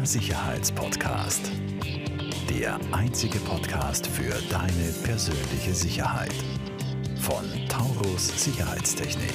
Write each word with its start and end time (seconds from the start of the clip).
Der 0.00 0.06
Sicherheitspodcast. 0.06 1.52
Der 2.48 2.80
einzige 2.90 3.38
Podcast 3.40 4.06
für 4.06 4.32
deine 4.48 4.92
persönliche 5.04 5.74
Sicherheit. 5.74 6.32
Von 7.16 7.44
Taurus 7.68 8.28
Sicherheitstechnik. 8.42 9.34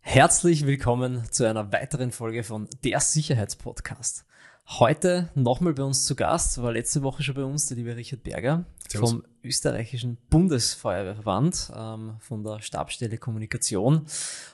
Herzlich 0.00 0.66
willkommen 0.66 1.24
zu 1.30 1.48
einer 1.48 1.72
weiteren 1.72 2.12
Folge 2.12 2.42
von 2.42 2.68
Der 2.84 3.00
Sicherheitspodcast. 3.00 4.26
Heute 4.68 5.30
nochmal 5.34 5.72
bei 5.72 5.84
uns 5.84 6.04
zu 6.04 6.14
Gast, 6.14 6.60
war 6.60 6.72
letzte 6.72 7.02
Woche 7.02 7.22
schon 7.22 7.36
bei 7.36 7.44
uns 7.44 7.68
der 7.68 7.78
liebe 7.78 7.96
Richard 7.96 8.22
Berger 8.22 8.66
Servus. 8.86 9.12
vom 9.12 9.24
österreichischen 9.42 10.18
Bundesfeuerwehrverband, 10.28 11.72
ähm, 11.76 12.16
von 12.20 12.44
der 12.44 12.60
Stabsstelle 12.60 13.18
Kommunikation. 13.18 14.06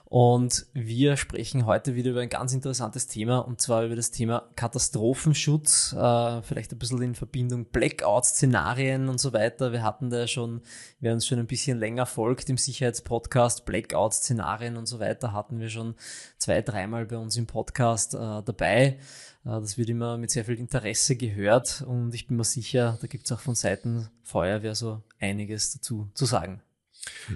Und 0.08 0.66
wir 0.72 1.16
sprechen 1.16 1.66
heute 1.66 1.96
wieder 1.96 2.12
über 2.12 2.20
ein 2.20 2.28
ganz 2.28 2.52
interessantes 2.52 3.08
Thema, 3.08 3.38
und 3.38 3.60
zwar 3.60 3.84
über 3.84 3.96
das 3.96 4.12
Thema 4.12 4.48
Katastrophenschutz, 4.54 5.94
äh, 5.94 6.42
vielleicht 6.42 6.70
ein 6.72 6.78
bisschen 6.78 7.02
in 7.02 7.14
Verbindung 7.16 7.64
Blackout-Szenarien 7.64 9.08
und 9.08 9.18
so 9.18 9.32
weiter. 9.32 9.72
Wir 9.72 9.82
hatten 9.82 10.08
da 10.08 10.28
schon, 10.28 10.62
wer 11.00 11.12
uns 11.12 11.26
schon 11.26 11.40
ein 11.40 11.48
bisschen 11.48 11.80
länger 11.80 12.06
folgt 12.06 12.48
im 12.48 12.56
Sicherheitspodcast, 12.56 13.64
Blackout-Szenarien 13.64 14.76
und 14.76 14.86
so 14.86 15.00
weiter, 15.00 15.32
hatten 15.32 15.58
wir 15.58 15.70
schon 15.70 15.96
zwei, 16.38 16.62
dreimal 16.62 17.06
bei 17.06 17.18
uns 17.18 17.36
im 17.36 17.48
Podcast 17.48 18.14
äh, 18.14 18.18
dabei. 18.18 18.98
Äh, 19.44 19.60
das 19.60 19.76
wird 19.76 19.88
immer 19.88 20.18
mit 20.18 20.30
sehr 20.30 20.44
viel 20.44 20.58
Interesse 20.58 21.16
gehört 21.16 21.82
und 21.84 22.14
ich 22.14 22.28
bin 22.28 22.36
mir 22.36 22.44
sicher, 22.44 22.96
da 23.00 23.08
gibt 23.08 23.24
es 23.24 23.32
auch 23.32 23.40
von 23.40 23.56
Seiten 23.56 24.08
Feuerwehr 24.22 24.75
so 24.76 25.02
einiges 25.18 25.72
dazu 25.72 26.08
zu 26.14 26.24
sagen. 26.26 26.62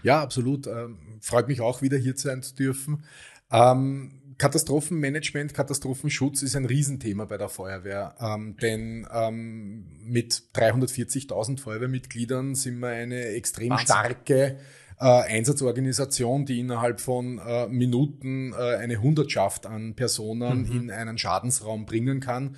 Ja, 0.02 0.22
absolut. 0.22 0.66
Ähm, 0.66 0.98
freut 1.20 1.48
mich 1.48 1.60
auch 1.60 1.82
wieder 1.82 1.98
hier 1.98 2.16
sein 2.16 2.42
zu 2.42 2.54
dürfen. 2.54 3.04
Ähm, 3.50 4.20
Katastrophenmanagement, 4.38 5.52
Katastrophenschutz 5.52 6.42
ist 6.42 6.56
ein 6.56 6.64
Riesenthema 6.64 7.26
bei 7.26 7.36
der 7.36 7.50
Feuerwehr, 7.50 8.14
ähm, 8.20 8.56
denn 8.56 9.06
ähm, 9.12 9.84
mit 10.02 10.44
340.000 10.54 11.60
Feuerwehrmitgliedern 11.60 12.54
sind 12.54 12.78
wir 12.78 12.88
eine 12.88 13.26
extrem 13.26 13.70
Wahnsinn. 13.70 13.86
starke 13.86 14.58
äh, 15.00 15.04
Einsatzorganisation, 15.04 16.44
die 16.44 16.60
innerhalb 16.60 17.00
von 17.00 17.38
äh, 17.38 17.66
Minuten 17.68 18.52
äh, 18.52 18.76
eine 18.76 19.00
Hundertschaft 19.00 19.66
an 19.66 19.94
Personen 19.94 20.64
mhm. 20.64 20.72
in 20.72 20.90
einen 20.90 21.16
Schadensraum 21.16 21.86
bringen 21.86 22.20
kann. 22.20 22.56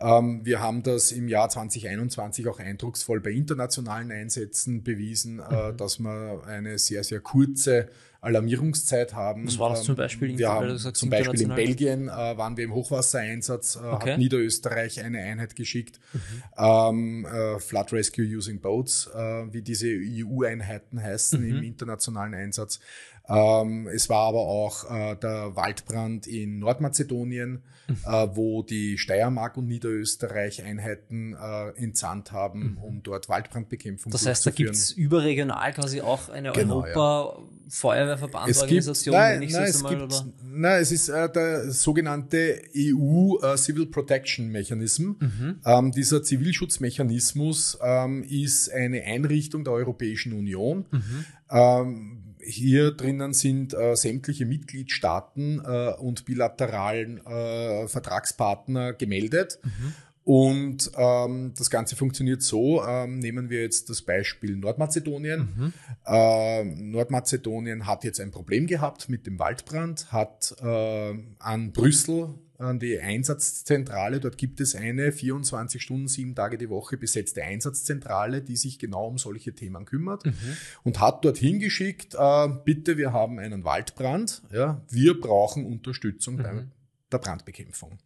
Ähm, 0.00 0.40
wir 0.44 0.60
haben 0.60 0.82
das 0.82 1.12
im 1.12 1.28
Jahr 1.28 1.48
2021 1.48 2.48
auch 2.48 2.58
eindrucksvoll 2.58 3.20
bei 3.20 3.30
internationalen 3.30 4.10
Einsätzen 4.10 4.82
bewiesen, 4.82 5.38
äh, 5.38 5.72
mhm. 5.72 5.76
dass 5.76 6.00
man 6.00 6.42
eine 6.42 6.78
sehr, 6.78 7.04
sehr 7.04 7.20
kurze 7.20 7.88
Alarmierungszeit 8.24 9.14
haben. 9.14 9.46
Was 9.46 9.58
war 9.58 9.70
das 9.70 9.84
zum 9.84 9.96
Beispiel? 9.96 10.30
In, 10.30 10.38
wir 10.38 10.48
haben 10.48 10.78
zum 10.78 11.10
Beispiel 11.10 11.42
in 11.42 11.54
Belgien 11.54 12.08
äh, 12.08 12.10
waren 12.10 12.56
wir 12.56 12.64
im 12.64 12.74
Hochwassereinsatz, 12.74 13.76
äh, 13.76 13.86
okay. 13.86 14.12
hat 14.12 14.18
Niederösterreich 14.18 15.02
eine 15.02 15.20
Einheit 15.20 15.56
geschickt. 15.56 16.00
Mhm. 16.12 16.20
Ähm, 16.56 17.26
äh, 17.26 17.60
Flood 17.60 17.92
Rescue 17.92 18.24
Using 18.24 18.60
Boats, 18.60 19.10
äh, 19.14 19.52
wie 19.52 19.62
diese 19.62 19.88
EU-Einheiten 19.88 21.02
heißen 21.02 21.40
mhm. 21.40 21.58
im 21.58 21.62
internationalen 21.62 22.34
Einsatz. 22.34 22.80
Ähm, 23.26 23.88
es 23.88 24.10
war 24.10 24.28
aber 24.28 24.40
auch 24.40 24.84
äh, 24.90 25.16
der 25.16 25.56
Waldbrand 25.56 26.26
in 26.26 26.58
Nordmazedonien, 26.58 27.62
mhm. 27.88 27.96
äh, 28.04 28.36
wo 28.36 28.62
die 28.62 28.98
Steiermark 28.98 29.56
und 29.56 29.66
Niederösterreich 29.66 30.62
Einheiten 30.62 31.34
äh, 31.34 31.70
entsandt 31.70 32.32
haben, 32.32 32.72
mhm. 32.72 32.78
um 32.78 33.02
dort 33.02 33.30
Waldbrandbekämpfung 33.30 34.12
das 34.12 34.26
heißt, 34.26 34.44
durchzuführen. 34.44 34.72
Das 34.72 34.80
heißt, 34.80 34.90
da 34.90 34.90
gibt 34.90 34.98
es 34.98 35.04
überregional 35.04 35.72
quasi 35.72 36.02
auch 36.02 36.28
eine 36.28 36.52
genau, 36.52 36.82
Europa-Feuerwehrverbandorganisation? 36.82 39.14
Ja. 39.14 39.38
Nein, 39.38 39.48
nein, 39.50 39.64
es, 39.64 39.82
mal, 39.82 39.96
gibt, 39.96 40.22
nein, 40.44 40.82
es 40.82 40.92
ist 40.92 41.08
äh, 41.08 41.32
der 41.32 41.70
sogenannte 41.70 42.60
EU 42.76 43.38
äh, 43.40 43.56
Civil 43.56 43.86
Protection 43.86 44.48
Mechanism. 44.48 45.12
Mhm. 45.18 45.60
Ähm, 45.64 45.92
dieser 45.92 46.22
Zivilschutzmechanismus 46.22 47.78
ähm, 47.82 48.22
ist 48.22 48.70
eine 48.70 49.02
Einrichtung 49.04 49.64
der 49.64 49.72
Europäischen 49.72 50.34
Union. 50.34 50.84
Mhm. 50.90 51.24
Ähm, 51.50 52.23
hier 52.44 52.92
drinnen 52.92 53.32
sind 53.32 53.74
äh, 53.74 53.96
sämtliche 53.96 54.46
Mitgliedstaaten 54.46 55.62
äh, 55.64 55.94
und 55.94 56.24
bilateralen 56.24 57.24
äh, 57.26 57.88
Vertragspartner 57.88 58.92
gemeldet. 58.92 59.58
Mhm. 59.62 59.94
Und 60.24 60.90
ähm, 60.96 61.52
das 61.56 61.68
Ganze 61.68 61.96
funktioniert 61.96 62.40
so, 62.40 62.82
ähm, 62.82 63.18
nehmen 63.18 63.50
wir 63.50 63.60
jetzt 63.60 63.90
das 63.90 64.00
Beispiel 64.00 64.56
Nordmazedonien. 64.56 65.40
Mhm. 65.54 65.72
Äh, 66.06 66.64
Nordmazedonien 66.64 67.86
hat 67.86 68.04
jetzt 68.04 68.20
ein 68.20 68.30
Problem 68.30 68.66
gehabt 68.66 69.10
mit 69.10 69.26
dem 69.26 69.38
Waldbrand, 69.38 70.12
hat 70.12 70.56
äh, 70.62 71.14
an 71.38 71.72
Brüssel 71.72 72.34
an 72.58 72.78
die 72.78 72.98
Einsatzzentrale. 72.98 74.20
Dort 74.20 74.38
gibt 74.38 74.60
es 74.60 74.74
eine 74.74 75.12
24 75.12 75.82
Stunden, 75.82 76.08
sieben 76.08 76.34
Tage 76.34 76.58
die 76.58 76.68
Woche 76.68 76.96
besetzte 76.96 77.42
Einsatzzentrale, 77.42 78.42
die 78.42 78.56
sich 78.56 78.78
genau 78.78 79.08
um 79.08 79.18
solche 79.18 79.54
Themen 79.54 79.84
kümmert 79.84 80.26
mhm. 80.26 80.32
und 80.82 81.00
hat 81.00 81.24
dorthin 81.24 81.58
geschickt, 81.58 82.14
äh, 82.18 82.48
bitte, 82.64 82.96
wir 82.96 83.12
haben 83.12 83.38
einen 83.38 83.64
Waldbrand, 83.64 84.42
ja, 84.52 84.82
wir 84.90 85.20
brauchen 85.20 85.66
Unterstützung 85.66 86.36
mhm. 86.36 86.42
bei 86.42 86.66
der 87.12 87.18
Brandbekämpfung. 87.18 87.98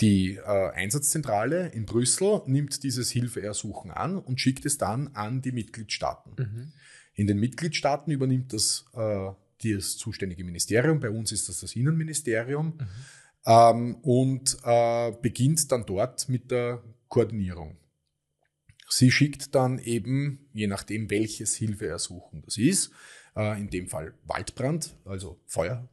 Die 0.00 0.34
äh, 0.36 0.70
Einsatzzentrale 0.72 1.68
in 1.68 1.86
Brüssel 1.86 2.42
nimmt 2.46 2.82
dieses 2.82 3.10
Hilfeersuchen 3.10 3.90
an 3.90 4.18
und 4.18 4.40
schickt 4.40 4.66
es 4.66 4.78
dann 4.78 5.08
an 5.14 5.42
die 5.42 5.52
Mitgliedstaaten. 5.52 6.34
Mhm. 6.36 6.72
In 7.14 7.26
den 7.26 7.38
Mitgliedstaaten 7.38 8.10
übernimmt 8.10 8.52
das 8.52 8.86
äh, 8.94 9.30
das 9.62 9.96
zuständige 9.96 10.44
Ministerium, 10.44 11.00
bei 11.00 11.10
uns 11.10 11.32
ist 11.32 11.48
das 11.48 11.60
das 11.60 11.76
Innenministerium, 11.76 12.66
mhm. 12.66 12.86
ähm, 13.46 13.94
und 14.02 14.58
äh, 14.64 15.12
beginnt 15.22 15.70
dann 15.70 15.86
dort 15.86 16.28
mit 16.28 16.50
der 16.50 16.82
Koordinierung. 17.08 17.76
Sie 18.88 19.10
schickt 19.10 19.54
dann 19.54 19.78
eben, 19.78 20.50
je 20.52 20.66
nachdem 20.66 21.10
welches 21.10 21.54
Hilfeersuchen 21.54 22.42
das 22.42 22.58
ist, 22.58 22.90
äh, 23.36 23.58
in 23.58 23.70
dem 23.70 23.88
Fall 23.88 24.14
Waldbrand, 24.24 24.96
also 25.04 25.40
Feuer, 25.46 25.88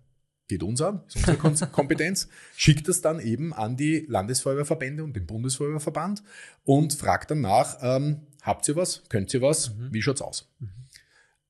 geht 0.50 0.63
uns 0.63 0.81
an, 0.81 1.03
ist 1.08 1.28
unsere 1.44 1.69
Kompetenz, 1.72 2.28
schickt 2.58 2.88
das 2.88 3.02
dann 3.02 3.19
eben 3.19 3.53
an 3.53 3.78
die 3.78 4.06
Landesfeuerwehrverbände 4.08 5.03
und 5.03 5.16
den 5.16 5.25
Bundesfeuerwehrverband 5.28 6.24
und 6.66 6.94
fragt 6.94 7.31
dann 7.31 7.41
nach, 7.41 7.78
ähm, 7.81 8.28
habt 8.41 8.68
ihr 8.68 8.75
was, 8.75 9.03
könnt 9.09 9.34
ihr 9.34 9.41
was, 9.41 9.74
mhm. 9.75 9.94
wie 9.94 10.02
schaut's 10.02 10.22
aus? 10.22 10.50
Mhm. 10.59 10.69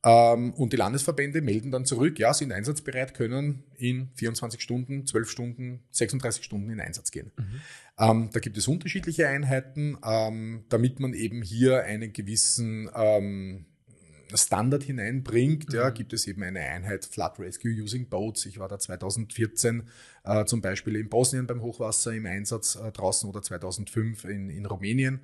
Ähm, 0.03 0.53
und 0.53 0.71
die 0.71 0.77
Landesverbände 0.77 1.41
melden 1.41 1.71
dann 1.71 1.85
zurück, 1.85 2.19
ja, 2.19 2.33
sind 2.33 2.53
einsatzbereit, 2.53 3.13
können 3.13 3.63
in 3.75 4.09
24 4.15 4.61
Stunden, 4.61 5.05
12 5.05 5.29
Stunden, 5.29 5.83
36 5.91 6.43
Stunden 6.43 6.69
in 6.69 6.79
Einsatz 6.79 7.11
gehen. 7.11 7.31
Mhm. 7.37 7.61
Ähm, 7.97 8.29
da 8.31 8.39
gibt 8.39 8.57
es 8.57 8.67
unterschiedliche 8.67 9.27
Einheiten, 9.27 9.97
ähm, 10.05 10.63
damit 10.69 11.01
man 11.01 11.13
eben 11.13 11.41
hier 11.41 11.83
einen 11.83 12.13
gewissen 12.13 12.89
ähm, 12.95 13.65
Standard 14.33 14.83
hineinbringt, 14.83 15.69
mhm. 15.69 15.75
ja, 15.75 15.89
gibt 15.89 16.13
es 16.13 16.27
eben 16.27 16.43
eine 16.43 16.61
Einheit 16.61 17.05
Flood 17.05 17.39
Rescue 17.39 17.71
Using 17.71 18.07
Boats. 18.07 18.45
Ich 18.45 18.57
war 18.57 18.69
da 18.69 18.79
2014 18.79 19.83
äh, 20.23 20.45
zum 20.45 20.61
Beispiel 20.61 20.95
in 20.95 21.09
Bosnien 21.09 21.45
beim 21.45 21.61
Hochwasser 21.61 22.13
im 22.13 22.25
Einsatz 22.25 22.75
äh, 22.75 22.91
draußen 22.91 23.29
oder 23.29 23.41
2005 23.41 24.23
in, 24.25 24.49
in 24.49 24.65
Rumänien. 24.65 25.21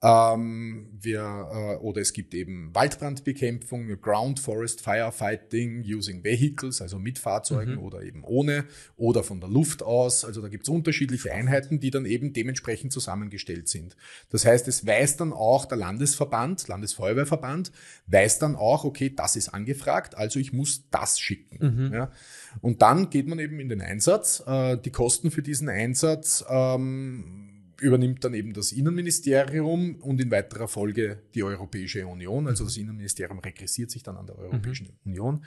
Ähm, 0.00 0.86
wir, 1.00 1.20
äh, 1.20 1.76
oder 1.82 2.00
es 2.00 2.12
gibt 2.12 2.32
eben 2.32 2.72
Waldbrandbekämpfung, 2.72 3.88
Ground 4.00 4.38
Forest 4.38 4.80
Firefighting 4.80 5.82
using 5.84 6.22
Vehicles, 6.22 6.80
also 6.80 7.00
mit 7.00 7.18
Fahrzeugen 7.18 7.72
mhm. 7.72 7.78
oder 7.80 8.02
eben 8.02 8.22
ohne, 8.22 8.66
oder 8.96 9.24
von 9.24 9.40
der 9.40 9.48
Luft 9.48 9.82
aus. 9.82 10.24
Also 10.24 10.40
da 10.40 10.46
gibt 10.46 10.64
es 10.64 10.68
unterschiedliche 10.68 11.32
Einheiten, 11.32 11.80
die 11.80 11.90
dann 11.90 12.06
eben 12.06 12.32
dementsprechend 12.32 12.92
zusammengestellt 12.92 13.68
sind. 13.68 13.96
Das 14.30 14.46
heißt, 14.46 14.68
es 14.68 14.86
weiß 14.86 15.16
dann 15.16 15.32
auch 15.32 15.64
der 15.64 15.78
Landesverband, 15.78 16.68
Landesfeuerwehrverband, 16.68 17.72
weiß 18.06 18.38
dann 18.38 18.54
auch, 18.54 18.84
okay, 18.84 19.12
das 19.14 19.34
ist 19.34 19.48
angefragt, 19.48 20.16
also 20.16 20.38
ich 20.38 20.52
muss 20.52 20.88
das 20.92 21.18
schicken. 21.18 21.58
Mhm. 21.88 21.92
Ja. 21.92 22.12
Und 22.60 22.82
dann 22.82 23.10
geht 23.10 23.26
man 23.26 23.40
eben 23.40 23.58
in 23.58 23.68
den 23.68 23.80
Einsatz. 23.80 24.44
Äh, 24.46 24.76
die 24.76 24.90
Kosten 24.90 25.32
für 25.32 25.42
diesen 25.42 25.68
Einsatz 25.68 26.44
ähm, 26.48 27.57
übernimmt 27.80 28.24
dann 28.24 28.34
eben 28.34 28.52
das 28.52 28.72
Innenministerium 28.72 29.96
und 29.96 30.20
in 30.20 30.30
weiterer 30.30 30.68
Folge 30.68 31.22
die 31.34 31.42
Europäische 31.42 32.06
Union. 32.06 32.46
Also 32.46 32.64
das 32.64 32.76
Innenministerium 32.76 33.38
regressiert 33.38 33.90
sich 33.90 34.02
dann 34.02 34.16
an 34.16 34.26
der 34.26 34.38
Europäischen 34.38 34.88
mhm. 35.04 35.12
Union. 35.12 35.44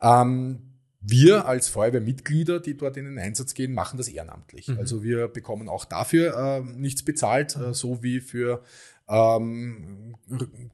Ähm, 0.00 0.58
wir 1.00 1.46
als 1.46 1.68
Feuerwehrmitglieder, 1.68 2.60
die 2.60 2.76
dort 2.76 2.96
in 2.96 3.06
den 3.06 3.18
Einsatz 3.18 3.54
gehen, 3.54 3.74
machen 3.74 3.96
das 3.96 4.08
ehrenamtlich. 4.08 4.68
Mhm. 4.68 4.78
Also 4.78 5.02
wir 5.02 5.26
bekommen 5.26 5.68
auch 5.68 5.84
dafür 5.84 6.36
äh, 6.36 6.60
nichts 6.60 7.02
bezahlt, 7.02 7.56
äh, 7.56 7.74
so 7.74 8.02
wie 8.04 8.20
für 8.20 8.62
ähm, 9.08 10.14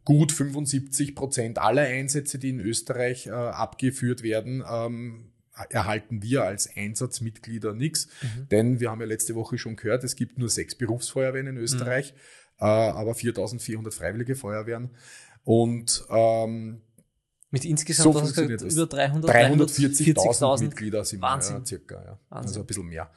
gut 0.05 0.33
75 0.33 1.15
Prozent 1.15 1.59
aller 1.59 1.83
Einsätze, 1.83 2.39
die 2.39 2.51
in 2.51 2.61
Österreich 2.61 3.27
äh, 3.27 3.31
abgeführt 3.31 4.23
werden, 4.23 4.63
ähm, 4.71 5.33
erhalten 5.71 6.23
wir 6.23 6.45
als 6.45 6.69
Einsatzmitglieder 6.75 7.75
nichts. 7.75 8.09
Mhm. 8.23 8.49
Denn 8.49 8.81
wir 8.81 8.91
haben 8.91 9.01
ja 9.01 9.07
letzte 9.07 9.35
Woche 9.35 9.59
schon 9.59 9.77
gehört, 9.77 10.05
es 10.05 10.17
gibt 10.17 10.39
nur 10.39 10.49
sechs 10.49 10.75
Berufsfeuerwehren 10.75 11.47
in 11.49 11.57
Österreich, 11.57 12.15
mhm. 12.61 12.67
äh, 12.67 12.71
aber 12.71 13.15
4400 13.15 13.93
freiwillige 13.93 14.35
Feuerwehren. 14.35 14.91
Und 15.45 16.05
ähm, 16.11 16.83
Mit 17.51 17.65
insgesamt 17.65 18.15
So 18.15 18.21
gesagt, 18.21 18.63
über 18.63 18.87
300, 18.87 19.31
340.000 19.31 20.15
340.000 20.15 20.63
Mitglieder 20.63 21.05
sind 21.05 21.23
Wahnsinn. 21.23 21.57
wir, 21.57 21.61
ja, 21.61 21.67
circa, 21.67 21.95
ja. 21.95 22.19
Wahnsinn. 22.29 22.49
Also 22.49 22.61
ein 22.61 22.67
bisschen 22.67 22.87
mehr. 22.87 23.11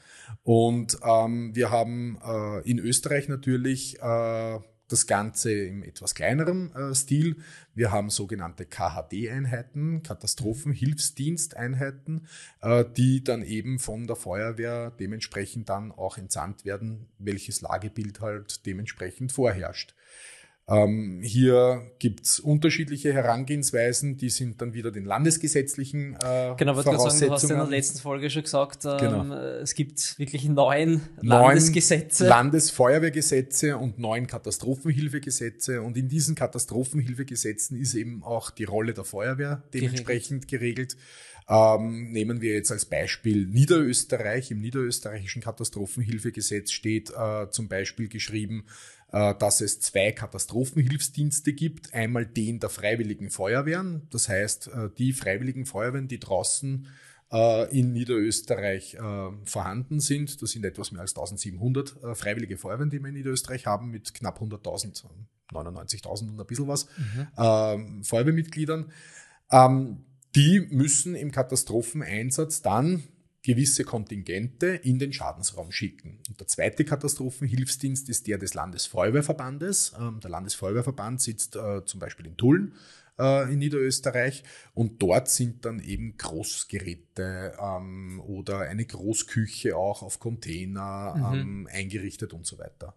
Und 0.43 0.97
ähm, 1.03 1.55
wir 1.55 1.71
haben 1.71 2.19
äh, 2.23 2.69
in 2.69 2.79
Österreich 2.79 3.27
natürlich 3.27 3.99
äh, 4.01 4.59
das 4.91 5.07
Ganze 5.07 5.53
im 5.53 5.83
etwas 5.83 6.13
kleineren 6.15 6.75
äh, 6.75 6.93
Stil. 6.93 7.38
Wir 7.73 7.91
haben 7.91 8.09
sogenannte 8.09 8.65
KHD-Einheiten, 8.65 10.03
Katastrophenhilfsdiensteinheiten, 10.03 12.27
äh, 12.61 12.83
die 12.97 13.23
dann 13.23 13.43
eben 13.43 13.79
von 13.79 14.07
der 14.07 14.15
Feuerwehr 14.15 14.91
dementsprechend 14.91 15.69
dann 15.69 15.91
auch 15.91 16.17
entsandt 16.17 16.65
werden, 16.65 17.07
welches 17.17 17.61
Lagebild 17.61 18.21
halt 18.21 18.65
dementsprechend 18.65 19.31
vorherrscht. 19.31 19.95
Ähm, 20.71 21.19
hier 21.21 21.91
gibt's 22.00 22.39
unterschiedliche 22.39 23.12
Herangehensweisen, 23.12 24.15
die 24.15 24.29
sind 24.29 24.62
dann 24.62 24.73
wieder 24.73 24.89
den 24.91 25.03
landesgesetzlichen 25.03 26.15
äh, 26.23 26.53
Genau, 26.56 26.75
wollte 26.75 26.91
gerade 26.91 27.09
sagen, 27.12 27.25
du 27.27 27.31
hast 27.31 27.44
ja 27.44 27.50
in 27.50 27.57
der 27.57 27.68
letzten 27.68 28.00
Folge 28.00 28.29
schon 28.29 28.44
gesagt, 28.44 28.85
ähm, 28.85 28.97
Genau. 29.00 29.35
es 29.35 29.75
gibt 29.75 30.18
wirklich 30.18 30.45
neun 30.45 31.01
neun 31.21 31.27
Landesgesetze. 31.27 32.25
Landesfeuerwehrgesetze 32.27 33.77
und 33.77 34.00
neun 34.00 34.27
Katastrophenhilfegesetze. 34.27 35.81
Und 35.81 35.97
in 35.97 36.07
diesen 36.07 36.35
Katastrophenhilfegesetzen 36.35 37.77
ist 37.77 37.94
eben 37.95 38.24
auch 38.24 38.50
die 38.50 38.63
Rolle 38.63 38.94
der 38.94 39.03
Feuerwehr 39.03 39.63
dementsprechend 39.74 40.47
geregelt. 40.47 40.95
Ähm, 41.50 42.12
nehmen 42.12 42.39
wir 42.39 42.53
jetzt 42.53 42.71
als 42.71 42.85
Beispiel 42.85 43.45
Niederösterreich. 43.45 44.51
Im 44.51 44.62
niederösterreichischen 44.62 45.41
Katastrophenhilfegesetz 45.41 46.71
steht 46.71 47.12
äh, 47.12 47.50
zum 47.50 47.67
Beispiel 47.67 48.07
geschrieben, 48.07 48.63
dass 49.12 49.62
es 49.62 49.80
zwei 49.81 50.12
Katastrophenhilfsdienste 50.13 51.54
gibt. 51.54 51.94
Einmal 51.94 52.25
den 52.25 52.60
der 52.60 52.69
Freiwilligen 52.69 53.30
Feuerwehren. 53.30 54.08
Das 54.10 54.30
heißt, 54.30 54.68
äh, 54.68 54.90
die 54.98 55.13
Freiwilligen 55.13 55.66
Feuerwehren, 55.66 56.08
die 56.08 56.19
draußen 56.19 56.88
äh, 57.31 57.78
in 57.78 57.94
Niederösterreich 57.94 58.96
äh, 58.96 59.30
vorhanden 59.46 60.00
sind. 60.00 60.42
Das 60.42 60.52
sind 60.52 60.66
etwas 60.66 60.92
mehr 60.92 61.02
als 61.02 61.12
1700 61.12 62.04
äh, 62.04 62.16
freiwillige 62.16 62.58
Feuerwehren, 62.58 62.90
die 62.90 63.00
wir 63.00 63.08
in 63.10 63.16
Niederösterreich 63.16 63.66
haben, 63.66 63.90
mit 63.90 64.13
knapp 64.13 64.42
100.000, 64.42 65.04
99.000 65.52 66.30
und 66.30 66.40
ein 66.40 66.46
bisschen 66.46 66.68
was 66.68 66.88
ähm, 67.38 68.04
Feuerwehrmitgliedern. 68.04 68.92
Ähm, 69.52 70.06
die 70.36 70.62
müssen 70.72 71.16
im 71.16 71.31
Katastropheneinsatz 71.31 72.62
dann 72.62 73.04
gewisse 73.43 73.83
Kontingente 73.83 74.67
in 74.67 74.99
den 74.99 75.13
Schadensraum 75.13 75.71
schicken. 75.71 76.19
Und 76.29 76.39
der 76.39 76.47
zweite 76.47 76.85
Katastrophenhilfsdienst 76.85 78.09
ist 78.09 78.27
der 78.27 78.38
des 78.38 78.53
Landesfeuerwehrverbandes. 78.53 79.93
Ähm, 79.99 80.19
der 80.19 80.29
Landesfeuerwehrverband 80.29 81.21
sitzt 81.21 81.55
äh, 81.55 81.83
zum 81.85 81.99
Beispiel 81.99 82.27
in 82.27 82.38
Tulln 82.38 82.73
äh, 83.19 83.51
in 83.51 83.59
Niederösterreich 83.59 84.43
und 84.73 85.01
dort 85.01 85.29
sind 85.29 85.65
dann 85.65 85.79
eben 85.79 86.17
Großgeräte 86.17 87.57
ähm, 87.59 88.21
oder 88.25 88.59
eine 88.59 88.85
Großküche 88.85 89.75
auch 89.75 90.01
auf 90.01 90.19
Container 90.19 91.31
ähm, 91.33 91.67
eingerichtet 91.71 92.33
und 92.33 92.45
so 92.45 92.57
weiter. 92.57 92.95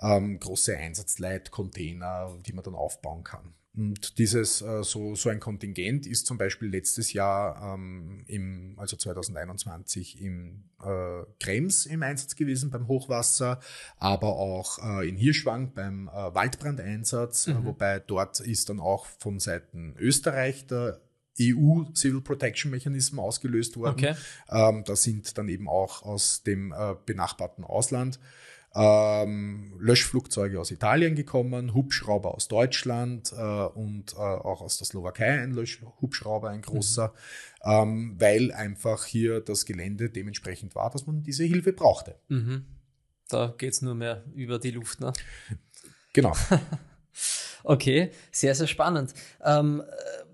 Ähm, 0.00 0.38
große 0.38 0.76
Einsatzleitcontainer, 0.76 2.38
die 2.44 2.52
man 2.52 2.64
dann 2.64 2.74
aufbauen 2.74 3.24
kann. 3.24 3.54
Und 3.76 4.18
dieses, 4.18 4.62
äh, 4.62 4.82
so, 4.82 5.14
so 5.14 5.28
ein 5.28 5.38
Kontingent 5.38 6.06
ist 6.06 6.26
zum 6.26 6.38
Beispiel 6.38 6.68
letztes 6.68 7.12
Jahr, 7.12 7.74
ähm, 7.74 8.24
im, 8.26 8.74
also 8.78 8.96
2021, 8.96 10.22
im 10.22 10.64
äh, 10.82 11.24
Krems 11.38 11.84
im 11.84 12.02
Einsatz 12.02 12.36
gewesen 12.36 12.70
beim 12.70 12.88
Hochwasser, 12.88 13.60
aber 13.98 14.36
auch 14.36 14.78
äh, 14.78 15.08
in 15.08 15.16
Hirschwang 15.16 15.74
beim 15.74 16.08
äh, 16.08 16.34
Waldbrandeinsatz, 16.34 17.48
äh, 17.48 17.64
wobei 17.64 18.00
dort 18.00 18.40
ist 18.40 18.70
dann 18.70 18.80
auch 18.80 19.04
von 19.18 19.38
Seiten 19.40 19.94
Österreich 19.98 20.66
der 20.66 21.02
EU 21.38 21.84
Civil 21.94 22.22
Protection 22.22 22.70
Mechanism 22.70 23.18
ausgelöst 23.18 23.76
worden. 23.76 23.96
Okay. 23.98 24.14
Ähm, 24.48 24.84
da 24.86 24.96
sind 24.96 25.36
dann 25.36 25.50
eben 25.50 25.68
auch 25.68 26.02
aus 26.02 26.42
dem 26.42 26.72
äh, 26.72 26.94
benachbarten 27.04 27.62
Ausland 27.62 28.18
ähm, 28.76 29.72
Löschflugzeuge 29.78 30.60
aus 30.60 30.70
Italien 30.70 31.14
gekommen, 31.14 31.72
Hubschrauber 31.72 32.34
aus 32.34 32.46
Deutschland 32.48 33.32
äh, 33.32 33.40
und 33.40 34.12
äh, 34.12 34.16
auch 34.16 34.60
aus 34.60 34.76
der 34.76 34.86
Slowakei 34.86 35.40
ein 35.40 35.52
Löschhubschrauber, 35.52 36.50
ein 36.50 36.60
großer, 36.60 37.14
ähm, 37.64 38.16
weil 38.18 38.52
einfach 38.52 39.06
hier 39.06 39.40
das 39.40 39.64
Gelände 39.64 40.10
dementsprechend 40.10 40.74
war, 40.74 40.90
dass 40.90 41.06
man 41.06 41.22
diese 41.22 41.44
Hilfe 41.44 41.72
brauchte. 41.72 42.16
Mhm. 42.28 42.66
Da 43.28 43.54
geht's 43.56 43.80
nur 43.80 43.94
mehr 43.94 44.24
über 44.34 44.58
die 44.58 44.70
Luft. 44.70 45.00
Ne? 45.00 45.12
Genau. 46.12 46.34
Okay, 47.68 48.12
sehr, 48.30 48.54
sehr 48.54 48.68
spannend. 48.68 49.12
Ähm, 49.44 49.82
äh, 49.82 50.24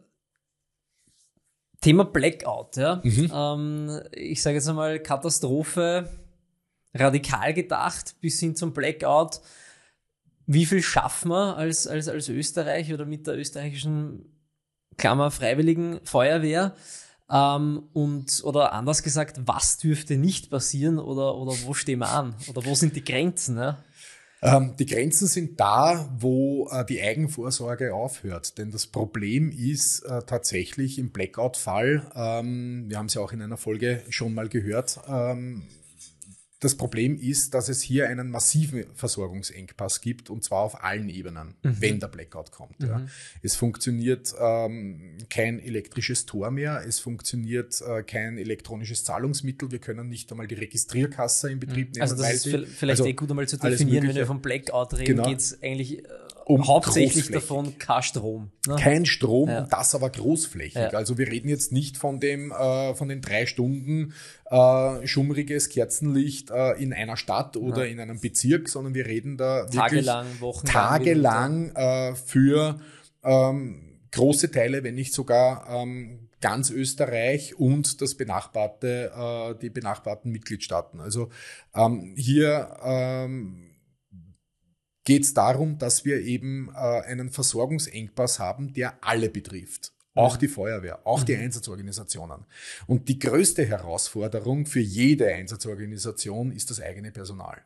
Thema 1.81 2.05
Blackout, 2.05 2.77
ja. 2.77 3.01
Ähm, 3.03 4.03
ich 4.13 4.43
sage 4.43 4.57
jetzt 4.57 4.69
einmal 4.69 5.01
Katastrophe, 5.01 6.11
radikal 6.95 7.55
gedacht, 7.55 8.17
bis 8.21 8.41
hin 8.41 8.57
zum 8.57 8.73
Blackout. 8.73 9.41
Wie 10.47 10.67
viel 10.67 10.83
schaffen 10.83 11.31
wir 11.31 11.57
als, 11.57 11.87
als, 11.87 12.09
als 12.09 12.29
Österreich 12.29 12.93
oder 12.93 13.07
mit 13.07 13.27
der 13.27 13.39
österreichischen 13.39 14.27
Klammer 14.97 15.31
Freiwilligen 15.31 16.01
Feuerwehr? 16.05 16.75
Ähm, 17.31 17.85
und, 17.93 18.43
oder 18.45 18.73
anders 18.73 19.03
gesagt, 19.03 19.41
was 19.47 19.79
dürfte 19.79 20.17
nicht 20.17 20.51
passieren 20.51 20.99
oder, 20.99 21.37
oder 21.37 21.53
wo 21.65 21.73
stehen 21.73 22.01
wir 22.01 22.11
an? 22.11 22.35
Oder 22.49 22.65
wo 22.67 22.75
sind 22.75 22.95
die 22.97 23.05
Grenzen? 23.05 23.57
Ja? 23.57 23.83
Ähm, 24.43 24.75
die 24.77 24.87
Grenzen 24.87 25.29
sind 25.29 25.59
da, 25.61 26.11
wo 26.19 26.69
äh, 26.71 26.85
die 26.85 27.01
Eigenvorsorge 27.01 27.95
aufhört. 27.95 28.59
Denn 28.59 28.73
das 28.73 28.87
Problem 28.87 29.51
ist 29.51 30.01
äh, 30.01 30.23
tatsächlich 30.25 30.99
im 30.99 31.11
Blackout-Fall, 31.11 32.11
ähm, 32.15 32.85
wir 32.89 32.99
haben 32.99 33.07
es 33.07 33.15
ja 33.15 33.23
auch 33.23 33.33
in 33.33 33.41
einer 33.41 33.57
Folge 33.57 34.03
schon 34.11 34.35
mal 34.35 34.49
gehört, 34.49 35.01
ähm, 35.09 35.63
das 36.63 36.77
Problem 36.77 37.19
ist, 37.19 37.55
dass 37.55 37.69
es 37.69 37.83
hier 37.83 38.09
einen 38.09 38.31
massiven 38.31 38.85
Versorgungsengpass 38.95 40.01
gibt 40.01 40.31
und 40.31 40.45
zwar 40.45 40.61
auf 40.61 40.85
allen 40.85 41.09
Ebenen, 41.09 41.55
wenn 41.63 41.99
der 41.99 42.07
Blackout 42.07 42.53
kommt. 42.53 42.77
Ja. 42.81 43.05
Es 43.43 43.57
funktioniert 43.57 44.33
ähm, 44.41 45.19
kein 45.29 45.59
elektrisches 45.59 46.25
Tor 46.25 46.53
mehr, 46.53 46.85
es 46.87 47.01
funktioniert 47.01 47.83
äh, 47.83 48.05
kein 48.05 48.39
elektronisches 48.39 49.03
Zahlungsmittel, 49.03 49.73
wir 49.73 49.81
können 49.81 50.09
nicht 50.09 50.31
einmal 50.31 50.47
die 50.47 50.55
Registrierkasse 50.55 51.51
in 51.51 51.59
Betrieb 51.59 51.95
nehmen. 51.95 52.03
Also 52.03 52.15
das 52.15 52.47
ist 52.47 52.57
vielleicht 52.77 53.01
also 53.01 53.07
eh 53.07 53.13
gut 53.15 53.31
einmal 53.31 53.49
zu 53.49 53.57
definieren, 53.57 54.07
wenn 54.07 54.15
wir 54.15 54.27
vom 54.27 54.41
Blackout 54.41 54.95
reden, 54.95 55.17
Genau. 55.17 55.29
geht's 55.29 55.61
eigentlich 55.63 55.99
äh, 55.99 56.09
Um 56.45 56.67
hauptsächlich 56.67 57.31
davon 57.31 57.79
kein 57.79 58.03
Strom. 58.03 58.51
Ne? 58.67 58.77
Kein 58.77 59.07
Strom 59.07 59.49
Ja. 59.49 59.63
das 59.63 59.95
aber 59.95 60.11
großflächig. 60.11 60.75
Ja. 60.75 60.89
Also 60.91 61.19
wir 61.19 61.29
reden 61.29 61.49
jetzt 61.49 61.73
nicht 61.73 61.97
von 61.97 62.21
dem, 62.21 62.51
äh, 62.53 62.95
von 62.95 63.09
den 63.09 63.21
drei 63.21 63.47
Stunden 63.47 64.15
äh, 64.51 65.07
schummriges 65.07 65.69
Kerzenlicht 65.69 66.51
äh, 66.51 66.73
in 66.73 66.93
einer 66.93 67.17
Stadt 67.17 67.57
oder 67.57 67.87
in 67.87 68.01
einem 68.01 68.21
Bezirk, 68.21 68.69
sondern 68.69 68.95
wir 68.95 69.07
reden 69.07 69.37
da 69.37 69.67
Tagelang, 69.67 70.27
wochenlang. 70.41 70.73
tagelang 70.73 71.71
äh, 71.75 72.15
für 72.15 72.81
ähm, 73.23 73.99
große 74.11 74.51
Teile, 74.51 74.85
wenn 74.85 74.95
nicht 74.95 75.15
sogar 75.15 75.67
ähm, 75.69 76.29
ganz 76.41 76.71
Österreich 76.71 77.59
und 77.59 78.03
das 78.03 78.17
benachbarte, 78.17 79.13
äh, 79.17 79.55
die 79.61 79.71
benachbarten 79.71 80.31
Mitgliedstaaten. 80.33 81.01
Also 81.01 81.31
ähm, 81.75 82.15
hier 82.17 82.77
ähm, 82.85 83.72
geht 85.05 85.25
es 85.25 85.35
darum, 85.35 85.79
dass 85.79 86.05
wir 86.05 86.21
eben 86.21 86.71
äh, 86.75 86.79
einen 86.79 87.31
Versorgungsengpass 87.31 88.39
haben, 88.39 88.73
der 88.73 89.03
alle 89.03 89.29
betrifft. 89.29 89.93
Auch 90.15 90.37
die 90.37 90.49
Feuerwehr, 90.49 91.07
auch 91.07 91.23
die 91.23 91.37
Einsatzorganisationen. 91.37 92.45
Und 92.87 93.09
die 93.09 93.19
größte 93.19 93.65
Herausforderung 93.65 94.67
für 94.67 94.81
jede 94.81 95.33
Einsatzorganisation 95.33 96.53
ist 96.53 96.69
das 96.69 96.83
eigene 96.83 97.13
Personal. 97.13 97.63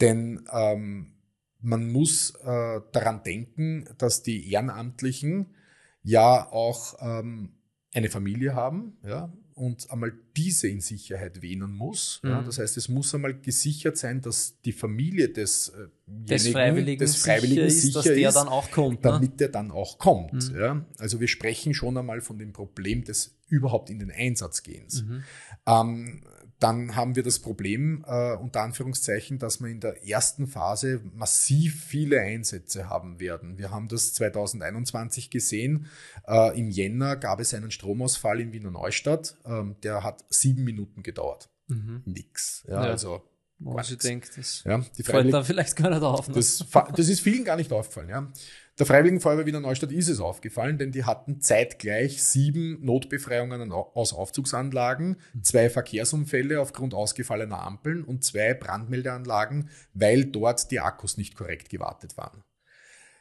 Denn 0.00 0.44
ähm, 0.52 1.12
man 1.60 1.92
muss 1.92 2.34
äh, 2.42 2.80
daran 2.92 3.22
denken, 3.22 3.88
dass 3.98 4.22
die 4.22 4.50
Ehrenamtlichen 4.50 5.54
ja 6.02 6.50
auch 6.50 6.96
ähm, 7.00 7.54
eine 7.94 8.10
Familie 8.10 8.54
haben, 8.54 8.98
ja, 9.04 9.32
und 9.54 9.90
einmal 9.90 10.12
diese 10.36 10.68
in 10.68 10.80
Sicherheit 10.80 11.40
wähnen 11.42 11.72
muss. 11.72 12.20
Ja, 12.24 12.40
Mhm. 12.40 12.46
das 12.46 12.58
heißt, 12.58 12.76
es 12.76 12.88
muss 12.88 13.14
einmal 13.14 13.34
gesichert 13.40 13.96
sein, 13.96 14.20
dass 14.20 14.60
die 14.64 14.72
Familie 14.72 15.28
des, 15.28 15.68
äh, 15.68 15.86
des 16.06 16.48
Freiwilligen, 16.48 16.98
des 16.98 17.16
Freiwilligen 17.16 17.70
sicher 17.70 17.86
ist, 17.88 17.96
dass 17.96 18.02
sicher 18.04 18.14
der 18.16 18.28
ist, 18.28 18.34
dann 18.34 18.48
auch 18.48 18.70
kommt. 18.70 19.04
Ne? 19.04 19.10
damit 19.10 19.40
der 19.40 19.48
dann 19.48 19.70
auch 19.70 19.98
kommt. 19.98 20.50
Mhm. 20.52 20.56
Ja? 20.58 20.86
Also 20.98 21.20
wir 21.20 21.28
sprechen 21.28 21.72
schon 21.74 21.96
einmal 21.96 22.20
von 22.20 22.38
dem 22.38 22.52
Problem 22.52 23.04
des 23.04 23.36
überhaupt 23.48 23.90
in 23.90 23.98
den 24.00 24.10
Einsatz 24.10 24.62
gehens. 24.62 25.02
Mhm. 25.04 25.22
Ähm, 25.66 26.22
dann 26.60 26.96
haben 26.96 27.16
wir 27.16 27.22
das 27.22 27.38
Problem, 27.38 28.04
äh, 28.06 28.36
unter 28.36 28.62
Anführungszeichen, 28.62 29.38
dass 29.38 29.60
wir 29.60 29.68
in 29.68 29.80
der 29.80 30.06
ersten 30.06 30.46
Phase 30.46 31.00
massiv 31.14 31.84
viele 31.84 32.20
Einsätze 32.20 32.88
haben 32.88 33.20
werden. 33.20 33.58
Wir 33.58 33.70
haben 33.70 33.88
das 33.88 34.14
2021 34.14 35.30
gesehen. 35.30 35.86
Äh, 36.26 36.58
Im 36.58 36.70
Jänner 36.70 37.16
gab 37.16 37.40
es 37.40 37.54
einen 37.54 37.70
Stromausfall 37.70 38.40
in 38.40 38.52
Wiener 38.52 38.70
Neustadt. 38.70 39.36
Ähm, 39.44 39.76
der 39.82 40.02
hat 40.02 40.24
sieben 40.28 40.64
Minuten 40.64 41.02
gedauert. 41.02 41.48
Mhm. 41.68 42.02
Nix. 42.04 42.64
Ja, 42.68 42.74
Ja. 42.74 42.90
Also, 42.90 43.22
Wo 43.58 43.74
gar 43.74 43.84
ich 43.84 43.98
denke, 43.98 44.28
das 44.36 44.62
ja, 44.64 44.78
die 44.96 45.02
fällt 45.02 45.32
da 45.32 45.42
vielleicht 45.42 45.76
gar 45.76 45.90
nicht 45.90 46.02
auf. 46.02 46.28
Ne? 46.28 46.34
das, 46.34 46.64
das 46.96 47.08
ist 47.08 47.20
vielen 47.20 47.44
gar 47.44 47.56
nicht 47.56 47.72
aufgefallen. 47.72 48.08
Ja. 48.08 48.32
Der 48.76 48.86
Freiwilligen 48.86 49.20
Feuerwehr 49.20 49.46
Wiener 49.46 49.60
Neustadt 49.60 49.92
ist 49.92 50.08
es 50.08 50.18
aufgefallen, 50.18 50.78
denn 50.78 50.90
die 50.90 51.04
hatten 51.04 51.40
zeitgleich 51.40 52.24
sieben 52.24 52.84
Notbefreiungen 52.84 53.70
aus 53.70 54.12
Aufzugsanlagen, 54.12 55.16
zwei 55.42 55.70
Verkehrsunfälle 55.70 56.60
aufgrund 56.60 56.92
ausgefallener 56.92 57.62
Ampeln 57.62 58.02
und 58.02 58.24
zwei 58.24 58.52
Brandmeldeanlagen, 58.52 59.70
weil 59.92 60.24
dort 60.24 60.72
die 60.72 60.80
Akkus 60.80 61.16
nicht 61.16 61.36
korrekt 61.36 61.70
gewartet 61.70 62.16
waren. 62.16 62.42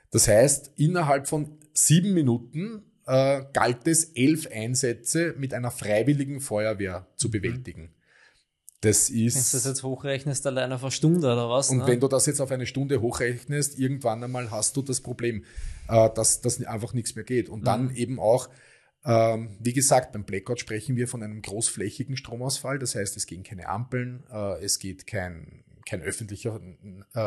Das 0.10 0.28
heißt, 0.28 0.72
innerhalb 0.76 1.28
von 1.28 1.60
sieben 1.72 2.16
Minuten 2.16 2.82
äh, 3.06 3.44
galt 3.54 3.88
es, 3.88 4.06
elf 4.06 4.48
Einsätze 4.52 5.36
mit 5.38 5.54
einer 5.54 5.70
freiwilligen 5.70 6.40
Feuerwehr 6.40 7.06
zu 7.16 7.28
mhm. 7.28 7.32
bewältigen. 7.32 7.96
Das 8.84 9.10
ist. 9.10 9.36
Wenn 9.36 9.44
du 9.44 9.58
das 9.58 9.66
jetzt 9.66 9.84
hochrechnest, 9.84 10.46
allein 10.46 10.72
auf 10.74 10.84
eine 10.84 10.92
Stunde 10.92 11.32
oder 11.32 11.50
was? 11.50 11.70
Und 11.70 11.80
ne? 11.80 11.88
wenn 11.88 12.00
du 12.02 12.10
das 12.10 12.26
jetzt 12.26 12.42
auf 12.42 12.52
eine 12.52 12.66
Stunde 12.66 13.02
hochrechnest, 13.02 13.80
irgendwann 13.80 14.22
einmal 14.24 14.52
hast 14.52 14.76
du 14.76 14.82
das 14.82 15.00
Problem, 15.00 15.46
äh, 15.88 16.10
dass 16.14 16.42
das 16.42 16.64
einfach 16.66 16.94
nichts 16.94 17.16
mehr 17.16 17.24
geht. 17.24 17.48
Und 17.48 17.62
mhm. 17.62 17.66
dann 17.66 17.96
eben 17.96 18.20
auch, 18.20 18.50
ähm, 19.06 19.56
wie 19.60 19.72
gesagt, 19.72 20.12
beim 20.12 20.26
Blackout 20.26 20.60
sprechen 20.60 20.98
wir 20.98 21.08
von 21.08 21.24
einem 21.24 21.42
großflächigen 21.42 22.18
Stromausfall. 22.18 22.78
Das 22.78 22.96
heißt, 22.96 23.16
es 23.16 23.26
gehen 23.26 23.44
keine 23.44 23.70
Ampeln, 23.70 24.26
äh, 24.30 24.62
es 24.62 24.80
geht 24.80 25.08
kein, 25.08 25.64
kein 25.86 26.02
öffentlicher, 26.02 26.60
äh, 27.14 27.20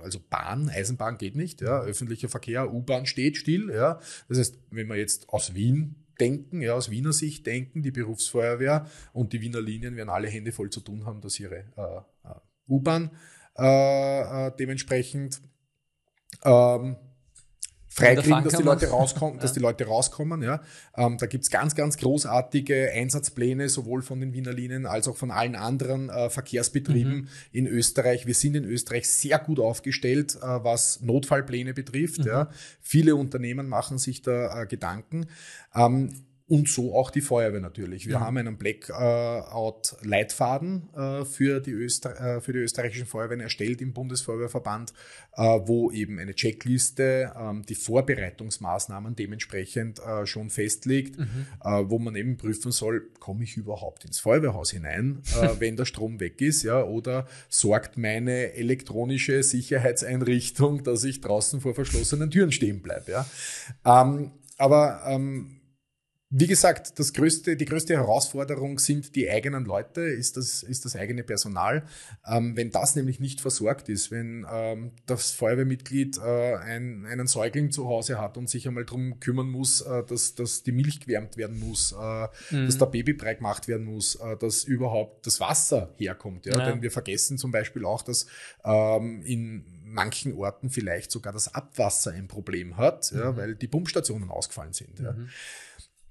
also 0.00 0.18
Bahn, 0.30 0.70
Eisenbahn 0.70 1.18
geht 1.18 1.36
nicht, 1.36 1.60
ja, 1.60 1.82
öffentlicher 1.82 2.30
Verkehr, 2.30 2.72
U-Bahn 2.72 3.04
steht 3.04 3.36
still, 3.36 3.70
ja. 3.70 4.00
Das 4.30 4.38
heißt, 4.38 4.58
wenn 4.70 4.86
man 4.86 4.96
jetzt 4.96 5.28
aus 5.28 5.54
Wien 5.54 6.01
denken, 6.20 6.60
ja, 6.60 6.74
aus 6.74 6.90
Wiener 6.90 7.12
Sicht 7.12 7.46
denken, 7.46 7.82
die 7.82 7.90
Berufsfeuerwehr 7.90 8.86
und 9.12 9.32
die 9.32 9.40
Wiener 9.40 9.60
Linien 9.60 9.96
werden 9.96 10.08
alle 10.08 10.28
Hände 10.28 10.52
voll 10.52 10.70
zu 10.70 10.80
tun 10.80 11.04
haben, 11.06 11.20
dass 11.20 11.38
ihre 11.40 11.64
äh, 11.76 12.28
äh 12.28 12.34
U-Bahn 12.68 13.10
äh, 13.58 14.46
äh, 14.46 14.52
dementsprechend 14.58 15.42
ähm, 16.44 16.96
freikriegen, 17.92 18.44
dass 18.44 18.54
die 18.54 18.62
Leute 18.62 18.88
rauskommen, 18.88 19.38
dass 19.38 19.52
die 19.52 19.60
Leute 19.60 19.86
rauskommen. 19.86 20.42
Ja. 20.42 20.62
Ähm, 20.96 21.18
da 21.18 21.26
gibt's 21.26 21.50
ganz, 21.50 21.74
ganz 21.74 21.98
großartige 21.98 22.90
Einsatzpläne, 22.92 23.68
sowohl 23.68 24.02
von 24.02 24.20
den 24.20 24.32
Wiener 24.32 24.52
Linien 24.52 24.86
als 24.86 25.08
auch 25.08 25.16
von 25.16 25.30
allen 25.30 25.54
anderen 25.54 26.08
äh, 26.08 26.30
Verkehrsbetrieben 26.30 27.14
mhm. 27.14 27.28
in 27.52 27.66
Österreich. 27.66 28.26
Wir 28.26 28.34
sind 28.34 28.54
in 28.54 28.64
Österreich 28.64 29.08
sehr 29.08 29.38
gut 29.38 29.60
aufgestellt, 29.60 30.36
äh, 30.36 30.40
was 30.40 31.02
Notfallpläne 31.02 31.74
betrifft. 31.74 32.20
Mhm. 32.20 32.26
Ja. 32.26 32.50
Viele 32.80 33.14
Unternehmen 33.14 33.68
machen 33.68 33.98
sich 33.98 34.22
da 34.22 34.62
äh, 34.62 34.66
Gedanken. 34.66 35.26
Ähm, 35.74 36.24
und 36.52 36.68
so 36.68 36.94
auch 36.94 37.10
die 37.10 37.22
Feuerwehr 37.22 37.60
natürlich. 37.60 38.06
Wir 38.06 38.18
mhm. 38.18 38.24
haben 38.24 38.36
einen 38.36 38.58
Blackout-Leitfaden 38.58 40.90
äh, 40.94 41.24
für, 41.24 41.60
die 41.60 41.70
Öster 41.70 42.36
äh, 42.36 42.42
für 42.42 42.52
die 42.52 42.58
österreichischen 42.58 43.06
Feuerwehren 43.06 43.40
erstellt 43.40 43.80
im 43.80 43.94
Bundesfeuerwehrverband, 43.94 44.92
äh, 45.34 45.60
wo 45.64 45.90
eben 45.92 46.18
eine 46.18 46.34
Checkliste 46.34 47.32
ähm, 47.40 47.62
die 47.66 47.74
Vorbereitungsmaßnahmen 47.74 49.16
dementsprechend 49.16 50.02
schon 50.24 50.50
festlegt, 50.50 51.18
mhm. 51.18 51.46
Wo 51.84 51.98
man 51.98 52.16
eben 52.16 52.36
prüfen 52.36 52.72
soll, 52.72 53.08
komme 53.18 53.44
ich 53.44 53.56
überhaupt 53.56 54.04
ins 54.04 54.18
Feuerwehrhaus 54.18 54.72
hinein, 54.72 55.22
wenn 55.58 55.76
der 55.76 55.86
Strom 55.86 56.20
weg 56.20 56.42
ist, 56.42 56.64
ja, 56.64 56.82
oder 56.82 57.26
sorgt 57.48 57.96
meine 57.96 58.52
elektronische 58.54 59.42
Sicherheitseinrichtung, 59.42 60.84
dass 60.84 61.02
ich 61.04 61.22
draußen 61.22 61.62
vor 61.62 61.74
verschlossenen 61.74 62.30
Türen 62.30 62.52
stehen 62.52 62.82
bleibe. 62.82 63.12
Ja. 63.12 63.24
Ähm, 63.84 64.32
aber 64.58 65.02
ähm, 65.06 65.61
wie 66.34 66.46
gesagt, 66.46 66.98
das 66.98 67.12
größte, 67.12 67.56
die 67.56 67.66
größte 67.66 67.94
Herausforderung 67.94 68.78
sind 68.78 69.14
die 69.16 69.30
eigenen 69.30 69.66
Leute, 69.66 70.00
ist 70.00 70.38
das, 70.38 70.62
ist 70.62 70.86
das 70.86 70.96
eigene 70.96 71.24
Personal. 71.24 71.84
Ähm, 72.26 72.56
wenn 72.56 72.70
das 72.70 72.96
nämlich 72.96 73.20
nicht 73.20 73.42
versorgt 73.42 73.90
ist, 73.90 74.10
wenn 74.10 74.46
ähm, 74.50 74.92
das 75.04 75.32
Feuerwehrmitglied 75.32 76.16
äh, 76.16 76.54
ein, 76.56 77.04
einen 77.04 77.26
Säugling 77.26 77.70
zu 77.70 77.86
Hause 77.86 78.18
hat 78.18 78.38
und 78.38 78.48
sich 78.48 78.66
einmal 78.66 78.86
darum 78.86 79.20
kümmern 79.20 79.50
muss, 79.50 79.82
äh, 79.82 80.04
dass, 80.04 80.34
dass 80.34 80.62
die 80.62 80.72
Milch 80.72 81.00
gewärmt 81.00 81.36
werden 81.36 81.60
muss, 81.60 81.92
äh, 81.92 82.28
mhm. 82.50 82.64
dass 82.64 82.78
der 82.78 82.86
Babybrei 82.86 83.34
gemacht 83.34 83.68
werden 83.68 83.84
muss, 83.84 84.14
äh, 84.14 84.34
dass 84.38 84.64
überhaupt 84.64 85.26
das 85.26 85.38
Wasser 85.38 85.92
herkommt. 85.98 86.46
Ja? 86.46 86.58
ja? 86.58 86.70
Denn 86.70 86.80
wir 86.80 86.90
vergessen 86.90 87.36
zum 87.36 87.50
Beispiel 87.50 87.84
auch, 87.84 88.00
dass 88.00 88.26
ähm, 88.64 89.20
in 89.22 89.66
manchen 89.84 90.32
Orten 90.34 90.70
vielleicht 90.70 91.10
sogar 91.10 91.34
das 91.34 91.54
Abwasser 91.54 92.12
ein 92.12 92.26
Problem 92.26 92.78
hat, 92.78 93.12
mhm. 93.12 93.18
ja, 93.18 93.36
weil 93.36 93.54
die 93.54 93.68
Pumpstationen 93.68 94.30
ausgefallen 94.30 94.72
sind. 94.72 94.98
Mhm. 94.98 95.04
Ja. 95.04 95.14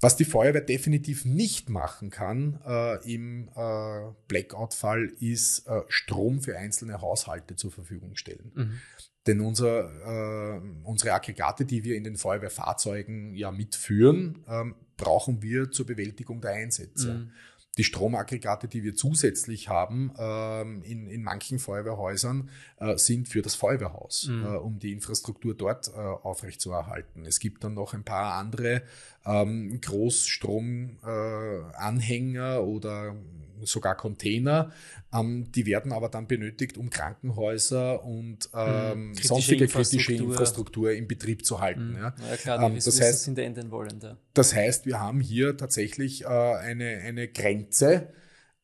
Was 0.02 0.16
die 0.16 0.26
Feuerwehr 0.26 0.62
definitiv 0.62 1.26
nicht 1.26 1.70
machen 1.70 2.10
kann 2.10 2.60
äh, 2.66 3.14
im 3.14 3.50
äh, 3.56 4.12
Blackout-Fall, 4.28 5.14
ist 5.20 5.68
äh, 5.68 5.82
Strom 5.88 6.42
für 6.42 6.58
einzelne 6.58 7.02
Haushalte 7.02 7.56
zur 7.56 7.72
Verfügung 7.72 8.16
stellen. 8.16 8.52
Mhm. 8.54 8.80
Denn 9.28 9.40
unser, 9.42 10.58
äh, 10.58 10.62
unsere 10.84 11.14
Aggregate, 11.14 11.66
die 11.66 11.84
wir 11.84 11.96
in 11.96 12.04
den 12.04 12.18
Feuerwehrfahrzeugen 12.18 13.36
ja 13.36 13.52
mitführen, 13.52 14.44
ähm, 14.48 14.76
brauchen 14.98 15.44
wir 15.44 15.70
zur 15.70 15.86
Bewältigung 15.86 16.42
der 16.42 16.52
Einsätze. 16.52 17.14
Mhm 17.14 17.32
die 17.78 17.86
Stromaggregate, 17.86 18.68
die 18.68 18.84
wir 18.84 18.96
zusätzlich 18.96 19.70
haben 19.70 20.12
ähm, 20.18 20.84
in, 20.84 21.08
in 21.08 21.24
manchen 21.24 21.58
Feuerwehrhäusern, 21.58 22.50
äh, 22.78 22.98
sind 22.98 23.30
für 23.30 23.42
das 23.42 23.56
Feuerwehrhaus, 23.56 24.28
mhm. 24.28 24.44
äh, 24.44 24.58
um 24.58 24.78
die 24.80 24.92
Infrastruktur 24.92 25.56
dort 25.56 25.88
äh, 25.88 25.92
aufrechtzuerhalten. 25.92 27.26
Es 27.26 27.40
gibt 27.40 27.64
dann 27.64 27.76
noch 27.76 27.94
ein 27.94 28.04
paar 28.04 28.34
andere 28.34 28.82
ähm, 29.26 29.80
Großstromanhänger 29.80 32.62
oder 32.64 33.16
sogar 33.66 33.96
Container. 33.96 34.72
Ähm, 35.14 35.52
die 35.52 35.66
werden 35.66 35.92
aber 35.92 36.10
dann 36.10 36.28
benötigt, 36.28 36.78
um 36.78 36.90
Krankenhäuser 36.90 38.04
und 38.04 38.50
ähm, 38.54 39.10
mhm. 39.10 39.14
sonstige 39.16 39.68
kritische 39.68 40.14
Infrastruktur 40.14 40.92
in 40.92 41.08
Betrieb 41.08 41.46
zu 41.46 41.60
halten. 41.60 41.92
Mhm. 41.92 41.98
Ja. 41.98 42.14
ja. 42.30 42.38
klar, 42.38 42.60
die 42.60 42.66
ähm, 42.66 42.76
das 42.76 43.02
heißt, 43.02 43.24
sind 43.24 43.40
Enden 43.40 43.72
wollen. 43.72 44.00
Ja. 44.02 44.18
Das 44.34 44.56
heißt, 44.56 44.86
wir 44.86 45.00
haben 45.00 45.20
hier 45.20 45.58
tatsächlich 45.58 46.24
äh, 46.24 46.28
eine, 46.28 47.02
eine 47.06 47.28
Grenze, 47.28 48.10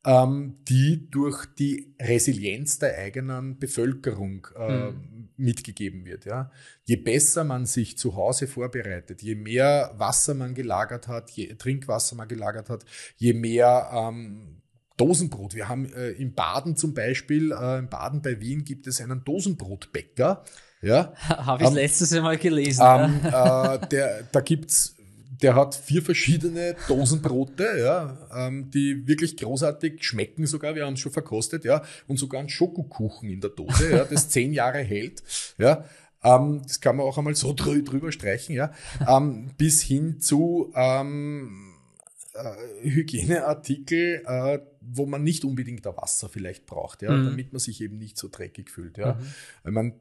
ähm, 0.04 0.56
die 0.68 1.10
durch 1.10 1.44
die 1.58 1.94
Resilienz 2.00 2.78
der 2.78 2.96
eigenen 2.96 3.58
Bevölkerung 3.58 4.46
äh, 4.56 4.90
mhm. 4.90 5.28
mitgegeben 5.36 6.06
wird. 6.06 6.24
Ja. 6.24 6.50
Je 6.84 6.96
besser 6.96 7.44
man 7.44 7.66
sich 7.66 7.98
zu 7.98 8.16
Hause 8.16 8.46
vorbereitet, 8.46 9.22
je 9.22 9.34
mehr 9.34 9.92
Wasser 9.96 10.34
man 10.34 10.54
gelagert 10.54 11.08
hat, 11.08 11.30
je 11.32 11.54
Trinkwasser 11.54 12.16
man 12.16 12.28
gelagert 12.28 12.70
hat, 12.70 12.84
je 13.16 13.34
mehr 13.34 13.90
ähm, 13.92 14.62
Dosenbrot. 14.98 15.54
Wir 15.54 15.68
haben 15.68 15.90
äh, 15.94 16.10
im 16.10 16.34
Baden 16.34 16.76
zum 16.76 16.92
Beispiel, 16.92 17.52
äh, 17.52 17.78
im 17.78 17.88
Baden 17.88 18.20
bei 18.20 18.40
Wien 18.40 18.64
gibt 18.64 18.86
es 18.86 19.00
einen 19.00 19.24
Dosenbrotbäcker. 19.24 20.44
Ja, 20.82 21.14
Habe 21.28 21.62
ich 21.62 21.68
ähm, 21.70 21.74
letztes 21.74 22.10
Jahr 22.10 22.22
mal 22.22 22.36
gelesen. 22.36 22.84
Ähm, 22.86 23.20
ja. 23.24 23.74
äh, 23.74 23.88
der, 23.88 24.22
da 24.30 24.40
gibt's 24.40 24.94
der 25.42 25.54
hat 25.54 25.74
vier 25.74 26.02
verschiedene 26.02 26.74
Dosenbrote, 26.88 27.78
ja, 27.78 28.16
ähm, 28.34 28.70
die 28.70 29.06
wirklich 29.06 29.36
großartig 29.36 30.02
schmecken 30.02 30.46
sogar. 30.46 30.74
Wir 30.74 30.84
haben 30.84 30.94
es 30.94 31.00
schon 31.00 31.12
verkostet, 31.12 31.64
ja, 31.64 31.82
und 32.06 32.18
sogar 32.18 32.40
einen 32.40 32.48
Schokokuchen 32.48 33.28
in 33.28 33.40
der 33.40 33.50
Dose, 33.50 33.90
ja, 33.90 34.04
das 34.04 34.28
zehn 34.30 34.52
Jahre 34.52 34.78
hält, 34.78 35.22
ja. 35.58 35.84
Ähm, 36.24 36.62
das 36.64 36.80
kann 36.80 36.96
man 36.96 37.06
auch 37.06 37.16
einmal 37.16 37.36
so 37.36 37.52
drü 37.52 37.84
drüber 37.84 38.10
streichen, 38.10 38.54
ja. 38.54 38.72
Ähm, 39.06 39.50
bis 39.56 39.80
hin 39.82 40.20
zu 40.20 40.72
ähm, 40.74 41.67
äh, 42.38 42.88
Hygieneartikel, 42.88 44.22
äh, 44.24 44.58
wo 44.80 45.06
man 45.06 45.22
nicht 45.22 45.44
unbedingt 45.44 45.84
da 45.84 45.96
Wasser 45.96 46.28
vielleicht 46.28 46.66
braucht, 46.66 47.02
ja, 47.02 47.10
mhm. 47.10 47.26
damit 47.26 47.52
man 47.52 47.60
sich 47.60 47.80
eben 47.80 47.98
nicht 47.98 48.16
so 48.16 48.28
dreckig 48.30 48.70
fühlt. 48.70 48.98
Ja. 48.98 49.18
Mhm. 49.64 49.72
Man, 49.72 49.94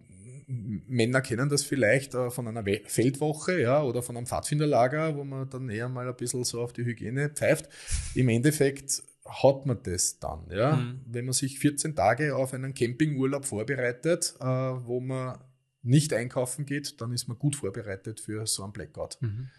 Männer 0.48 1.22
kennen 1.22 1.50
das 1.50 1.64
vielleicht 1.64 2.14
äh, 2.14 2.30
von 2.30 2.48
einer 2.48 2.64
Feldwoche 2.86 3.60
ja, 3.60 3.84
oder 3.84 4.02
von 4.02 4.16
einem 4.16 4.28
Pfadfinderlager, 4.28 5.18
wo 5.18 5.24
man 5.24 5.50
dann 5.50 5.70
eher 5.70 5.90
mal 5.90 6.08
ein 6.08 6.16
bisschen 6.16 6.44
so 6.44 6.62
auf 6.62 6.72
die 6.72 6.86
Hygiene 6.86 7.30
pfeift. 7.30 7.68
Im 8.16 8.30
Endeffekt 8.30 9.04
hat 9.26 9.66
man 9.66 9.80
das 9.84 10.20
dann. 10.20 10.46
Ja? 10.50 10.78
Mhm. 10.78 11.02
Wenn 11.06 11.26
man 11.26 11.34
sich 11.34 11.60
14 11.60 11.96
Tage 11.96 12.36
auf 12.36 12.54
einen 12.54 12.74
Campingurlaub 12.74 13.46
vorbereitet, 13.46 14.36
äh, 14.40 14.46
wo 14.46 15.02
man 15.02 15.38
nicht 15.84 16.14
einkaufen 16.14 16.66
geht, 16.66 17.02
dann 17.02 17.12
ist 17.12 17.28
man 17.28 17.38
gut 17.38 17.56
vorbereitet 17.56 18.20
für 18.20 18.46
so 18.48 18.64
einen 18.64 18.74
Blackout. 18.74 19.18
Mhm. 19.22 19.50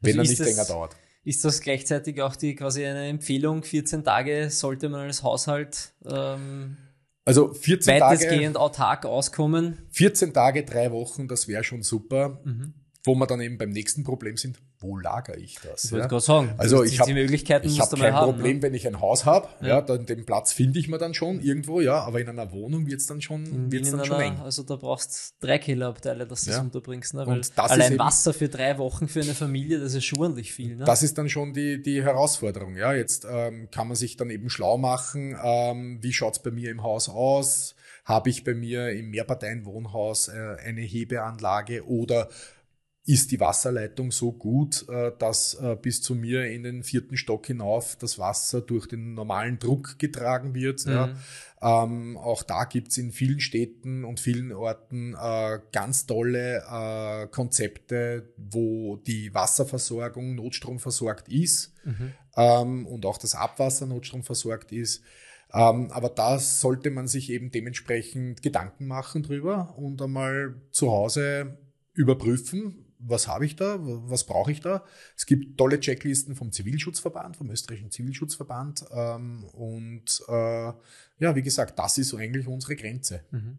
Wenn 0.00 0.18
also 0.18 0.32
er 0.32 0.38
nicht 0.38 0.56
länger 0.56 0.64
dauert. 0.64 0.96
Ist 1.26 1.44
das 1.44 1.60
gleichzeitig 1.60 2.22
auch 2.22 2.36
die 2.36 2.54
quasi 2.54 2.86
eine 2.86 3.08
Empfehlung? 3.08 3.64
14 3.64 4.04
Tage 4.04 4.48
sollte 4.48 4.88
man 4.88 5.00
als 5.00 5.24
Haushalt 5.24 5.92
ähm, 6.04 6.76
also 7.24 7.52
14 7.52 8.00
weitestgehend 8.00 8.54
Tage, 8.54 8.60
autark 8.60 9.06
auskommen? 9.06 9.76
14 9.90 10.32
Tage, 10.32 10.62
drei 10.62 10.92
Wochen, 10.92 11.26
das 11.26 11.48
wäre 11.48 11.64
schon 11.64 11.82
super. 11.82 12.40
Mhm. 12.44 12.74
Wo 13.04 13.16
wir 13.16 13.26
dann 13.26 13.40
eben 13.40 13.58
beim 13.58 13.70
nächsten 13.70 14.04
Problem 14.04 14.36
sind, 14.36 14.60
wo 14.80 14.96
lagere 14.96 15.38
ich 15.38 15.58
das? 15.60 15.84
Ich 15.84 15.92
wollte 15.92 16.08
gerade 16.08 16.22
sagen, 16.22 16.54
also 16.58 16.82
ich 16.82 17.00
habe 17.00 17.12
hab 17.12 17.98
kein 17.98 18.14
haben, 18.14 18.32
Problem, 18.32 18.56
ne? 18.56 18.62
wenn 18.62 18.74
ich 18.74 18.86
ein 18.86 19.00
Haus 19.00 19.24
habe, 19.24 19.48
ja. 19.60 19.68
ja. 19.68 19.80
dann 19.80 20.06
den 20.06 20.26
Platz 20.26 20.52
finde 20.52 20.78
ich 20.78 20.88
mir 20.88 20.98
dann 20.98 21.14
schon 21.14 21.40
irgendwo, 21.40 21.80
ja, 21.80 22.00
aber 22.00 22.20
in 22.20 22.28
einer 22.28 22.52
Wohnung 22.52 22.86
wird 22.86 23.00
es 23.00 23.06
dann 23.06 23.20
schon, 23.20 23.72
wird's 23.72 23.90
dann 23.90 24.04
schon 24.04 24.20
eng. 24.20 24.38
Also 24.42 24.62
da 24.62 24.76
brauchst 24.76 25.34
du 25.40 25.46
drei 25.46 25.58
Kellerabteile, 25.58 26.26
dass 26.26 26.44
du 26.44 26.50
ja. 26.50 26.56
das 26.56 26.64
unterbringst. 26.64 27.14
Ne? 27.14 27.26
Weil 27.26 27.40
allein 27.56 27.92
eben, 27.92 27.98
Wasser 27.98 28.34
für 28.34 28.48
drei 28.48 28.76
Wochen 28.78 29.08
für 29.08 29.20
eine 29.20 29.34
Familie, 29.34 29.78
das 29.80 29.94
ist 29.94 30.04
schon 30.04 30.18
ordentlich 30.18 30.52
viel. 30.52 30.76
Ne? 30.76 30.84
Das 30.84 31.02
ist 31.02 31.16
dann 31.16 31.28
schon 31.28 31.54
die, 31.54 31.82
die 31.82 32.02
Herausforderung. 32.02 32.76
Ja, 32.76 32.92
jetzt 32.92 33.26
ähm, 33.30 33.68
kann 33.70 33.88
man 33.88 33.96
sich 33.96 34.16
dann 34.16 34.30
eben 34.30 34.50
schlau 34.50 34.78
machen, 34.78 35.36
ähm, 35.42 35.98
wie 36.02 36.12
schaut's 36.12 36.42
bei 36.42 36.50
mir 36.50 36.70
im 36.70 36.82
Haus 36.82 37.08
aus? 37.08 37.74
Habe 38.04 38.30
ich 38.30 38.44
bei 38.44 38.54
mir 38.54 38.90
im 38.90 39.10
Mehrparteienwohnhaus 39.10 40.28
äh, 40.28 40.56
eine 40.64 40.82
Hebeanlage 40.82 41.86
oder 41.86 42.28
ist 43.06 43.30
die 43.30 43.38
Wasserleitung 43.38 44.10
so 44.10 44.32
gut, 44.32 44.84
äh, 44.88 45.12
dass 45.16 45.54
äh, 45.54 45.76
bis 45.80 46.02
zu 46.02 46.16
mir 46.16 46.46
in 46.50 46.64
den 46.64 46.82
vierten 46.82 47.16
Stock 47.16 47.46
hinauf 47.46 47.94
das 47.96 48.18
Wasser 48.18 48.60
durch 48.60 48.88
den 48.88 49.14
normalen 49.14 49.60
Druck 49.60 49.96
getragen 50.00 50.54
wird. 50.54 50.84
Mhm. 50.86 50.92
Ja. 50.92 51.14
Ähm, 51.62 52.16
auch 52.16 52.42
da 52.42 52.64
gibt's 52.64 52.98
in 52.98 53.12
vielen 53.12 53.38
Städten 53.38 54.04
und 54.04 54.18
vielen 54.18 54.52
Orten 54.52 55.14
äh, 55.14 55.60
ganz 55.70 56.06
tolle 56.06 56.64
äh, 56.68 57.28
Konzepte, 57.28 58.28
wo 58.36 58.96
die 58.96 59.32
Wasserversorgung 59.32 60.34
notstromversorgt 60.34 61.28
ist 61.28 61.74
mhm. 61.84 62.12
ähm, 62.36 62.86
und 62.86 63.06
auch 63.06 63.18
das 63.18 63.36
Abwasser 63.36 63.86
notstromversorgt 63.86 64.72
ist. 64.72 65.02
Ähm, 65.54 65.92
aber 65.92 66.08
da 66.08 66.40
sollte 66.40 66.90
man 66.90 67.06
sich 67.06 67.30
eben 67.30 67.52
dementsprechend 67.52 68.42
Gedanken 68.42 68.88
machen 68.88 69.22
drüber 69.22 69.74
und 69.78 70.02
einmal 70.02 70.56
zu 70.72 70.90
Hause 70.90 71.56
überprüfen, 71.94 72.85
was 72.98 73.28
habe 73.28 73.46
ich 73.46 73.56
da, 73.56 73.76
was 73.80 74.24
brauche 74.24 74.52
ich 74.52 74.60
da. 74.60 74.84
Es 75.16 75.26
gibt 75.26 75.58
tolle 75.58 75.80
Checklisten 75.80 76.34
vom 76.34 76.52
Zivilschutzverband, 76.52 77.36
vom 77.36 77.50
österreichischen 77.50 77.90
Zivilschutzverband. 77.90 78.84
Ähm, 78.90 79.44
und 79.52 80.22
äh, 80.28 80.72
ja, 81.18 81.34
wie 81.34 81.42
gesagt, 81.42 81.78
das 81.78 81.98
ist 81.98 82.14
eigentlich 82.14 82.46
unsere 82.46 82.76
Grenze. 82.76 83.24
Mhm. 83.30 83.58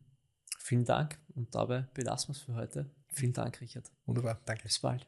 Vielen 0.59 0.85
Dank 0.85 1.17
und 1.35 1.53
dabei 1.55 1.87
belassen 1.93 2.29
wir 2.29 2.33
es 2.33 2.41
für 2.41 2.55
heute. 2.55 2.89
Vielen 3.09 3.33
Dank, 3.33 3.61
Richard. 3.61 3.91
Wunderbar, 4.05 4.39
danke. 4.45 4.63
Bis 4.63 4.79
bald. 4.79 5.07